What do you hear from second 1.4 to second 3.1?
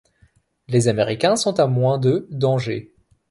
à moins de d'Angers.